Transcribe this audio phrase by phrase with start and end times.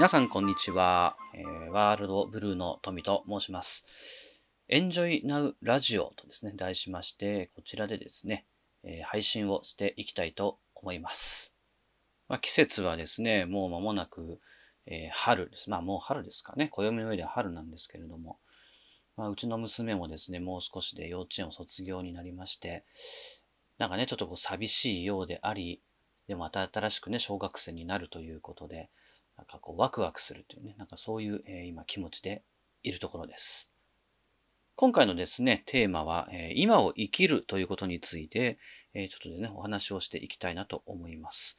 [0.00, 3.84] 皆さんこんにちは、えーワールドブルーの富と申します。
[4.70, 8.46] Enjoy Now ラジオとですね、題しまして、こちらでですね、
[8.82, 11.52] えー配信をしていきたいと思います。
[12.28, 14.40] まあ、季節はですね、もう間もなく、
[14.86, 15.68] えー春です。
[15.68, 16.68] まあもう春ですかね。
[16.68, 18.38] 暦の上では春なんですけれども、
[19.18, 22.86] まあ、うちの娘もですね、もう少しで幼稚園を卒業になりまして、
[23.76, 25.82] なんかね、ちょっとこう寂しいようであり、
[26.26, 28.88] でもまた新しくね、小学生になるということで、
[29.40, 32.42] なんかこうワクワクするというね、なんかそういう、えー今気持ちで
[32.82, 33.70] いるところです。
[34.76, 38.58] 今回のですね、テーマは、えー今を生きるということについて、
[38.92, 41.56] えーちょっとでね、お話をしていきたいなと思います。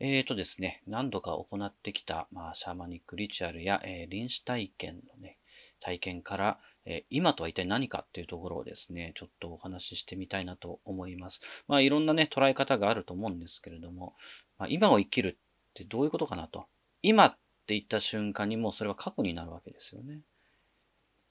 [0.00, 5.38] えーとですね、何度か行ってきた、まあ、シャーマニックリチュアルや、えー臨死体験のね、
[5.78, 11.40] 体験から、え今とは一体何かっていうところをですね、ちょっとお話ししてみたいなと思います。
[11.68, 14.16] まあ、いろんなね、捉え方があると思うんですけれども、
[14.58, 15.38] まあ、今を生きる
[15.70, 16.66] ってどういうことかなと。
[17.02, 17.30] 今っ
[17.66, 20.20] て言った瞬間にもうそれは過去になるわけですよね。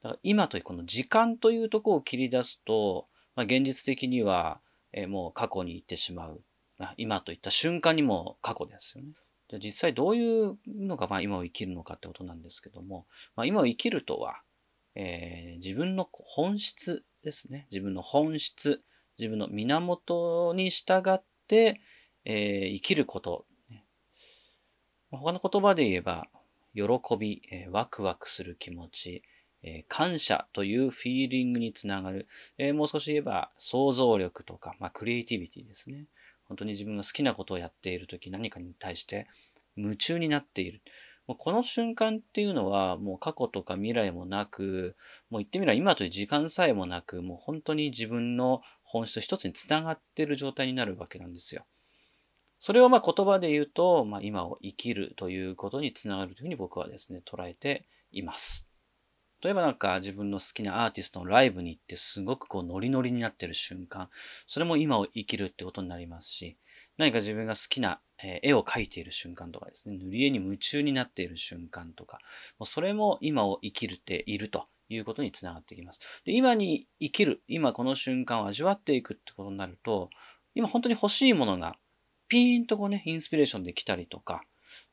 [0.04, 4.60] だから今というこの時間というとこを切り出すと、まあ、現実的には、
[4.94, 6.42] えもう過去に行ってしまう。
[6.98, 9.12] 今といった瞬間にも過去ですよね。
[9.50, 13.06] じゃ実際どういうのがまあ今を生きるのかってことなんですけども、
[13.36, 14.42] まあ、今を生きるとは、
[14.96, 17.68] えー自分の本質ですね。
[17.72, 18.84] 自分の本質、
[19.18, 21.82] 自分の源に従って、
[22.26, 23.46] えー生きること。
[25.12, 26.28] 他の言葉で言えば、
[26.74, 26.84] 喜
[27.18, 29.24] び、えーワクワクする気持ち、
[29.64, 36.06] えー感謝というフィーリングにつながる、えーもう少し言えば想像力とか、まあ、クリエイティビティですね。
[36.48, 39.28] 本当に自分が好きなことをやっているとき何かに対して
[39.76, 40.82] 夢中になっている。
[41.28, 44.96] もうこの瞬間っていうのはもう過去とか未来もなく、
[45.32, 51.66] もう言ってみれば今という時間さえもなく、もう本当に自分の本質一つにつながっている状態になるわけなんですよ。
[52.66, 58.68] それをまあ言葉で言うと、まあ、今を生きるということにつながるというふうに僕はですね、捉えています。
[59.44, 64.10] 例えばなんか自分の好きなアーティストのライブに行ってすごくこうノリノリになってる瞬間、
[64.48, 66.58] それも今を生きるってことになりますし、
[66.98, 68.00] 何か自分が好きな
[68.42, 72.18] 絵を描いている瞬間とかですね、塗り絵に夢中になっている瞬間とか、
[72.58, 76.00] もうそれも今を生きるっているということにつながっていきます。
[76.26, 80.10] で今に生きる、今この瞬間を味わっていくってことになると、
[80.56, 81.78] 今本当に欲しいものが
[82.28, 84.44] ピーンとこうね、インスピレーションできたりとか、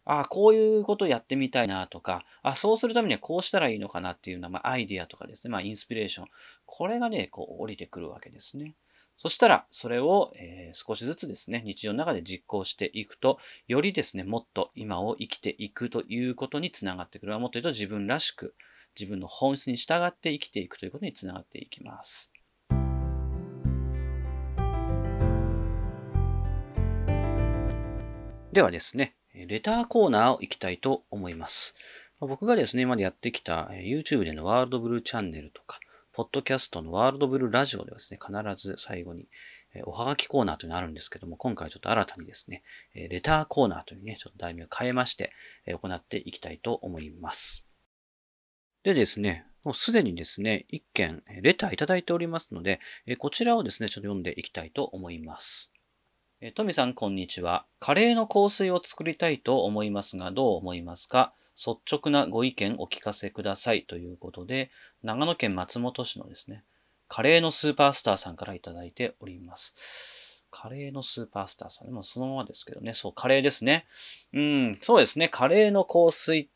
[0.04, 6.26] ああ、こういうことやってみたいなとか、あそうするためにはこうしたらいいのかなっていうような、まあ、アイディアとかですね、まあ、インスピレーション。
[6.66, 8.74] これがね、こう降りてくるわけですね。
[9.16, 13.38] そしたら、それを、えー少しずつですね、日常の中で実行していくと、
[13.68, 17.38] よりですね、もっと今を生きていくということにつながってくる。
[17.38, 18.54] もっと言うと自分らしく、
[18.98, 22.32] 自分の本質に従って生きていくということにつながっていきます。
[28.52, 31.74] ではですね、レターコーナーを行きたいと思います。
[32.20, 35.78] 僕がですね、今までやってきた YouTube でのワールドブルーチャンネルとか、
[36.12, 39.26] ポッドキャストのワールドブルーラジオではですね、必ず最後に
[39.84, 42.62] おはがきコーナーというのがあるんですけども、今回ちょっと新たにですね、
[42.92, 45.32] レターコーナーというね、ちょっと題名を変えまして、
[45.66, 47.64] 行っていきたいと思います。
[48.82, 52.80] でですね、もうすでにですね、一件、レターいただいておりますので、
[53.18, 55.72] こちらをですね、ちょっと読んでいきたいと思います。
[56.50, 57.66] トミさん、こんにちは。
[57.78, 61.32] カレーの香水を作りたいと思いますが、どう思いますか？
[61.54, 64.72] 率直なご意見お聞かせくださいということで、
[65.04, 66.64] 長野県松本市のですね、
[67.06, 70.42] カレーのスーパースターさんからいただいております。
[70.50, 71.92] カレーのスーパースターさん。
[71.92, 72.92] もそのままですけどね。
[72.92, 73.86] そう、カレーですね。
[74.32, 75.28] うん、そうですね。
[75.28, 76.50] カレーの香水。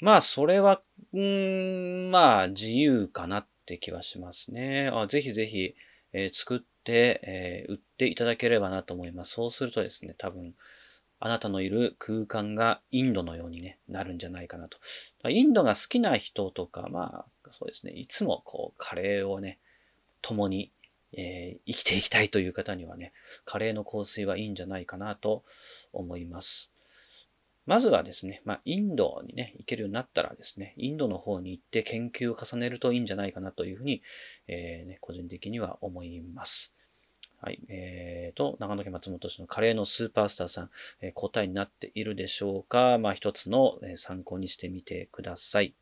[0.00, 0.82] まあ、それは、
[1.14, 4.90] うん、まあ、自由かなって気はしますね。
[4.92, 5.74] あぜひぜひ、
[6.16, 9.32] えー作って、えー売っていただければなと思います。
[9.32, 10.54] そうするとですね、多分、
[11.20, 14.78] あなたのいる空間がインドのように、ね、なるんじゃないかなと。
[15.28, 19.58] インドが好きな人とか、まあ、そうですね、いつもこう、カレーをね、
[20.22, 20.72] 共に、
[21.12, 23.12] えー生きていきたいという方にはね、
[23.44, 25.44] カレーの香水はいいんじゃないかなと
[25.92, 26.70] 思います。
[27.66, 34.02] まずはですね、まあ、インドにね、行けるようになったらですね、インドの方に行って研究を重ねるといいんじゃないかなというふうに、
[34.46, 36.72] えーね、個人的には思います。
[37.40, 37.60] はい。
[37.68, 40.70] えーと、長野県松本市のカレーのスーパースターさん、
[41.00, 45.74] えー答えになっているでしょうかまあ、一つの、参考にしてみてください。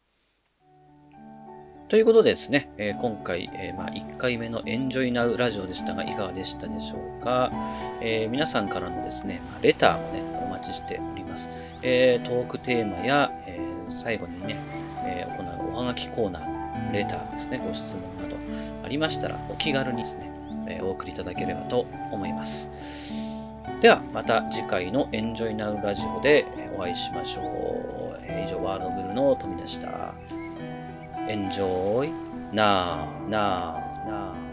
[1.89, 7.53] ということでですね、えー今回、えーまあ、1回目の Enjoy Now ラジオでしたが、いかがでしたでしょうか、
[8.01, 11.51] えー皆さんからのですね、まあレターもね、お待ちしております。
[11.83, 14.57] えートークテーマや、えー最後にね、
[15.05, 18.37] えー行うおはがきコーナー、レターですね、ご質問など
[18.85, 20.31] ありましたら、お気軽にですね、
[20.69, 22.71] えーお送りいただければと思います。
[23.83, 26.47] ではまた次回のエンジョイナウラジオで
[26.77, 28.19] お会いしましょう。
[28.23, 30.15] え以上、ワールドブルーの富でした。
[31.27, 32.13] エンジョイ
[32.53, 34.44] ナー、ナー、ナー。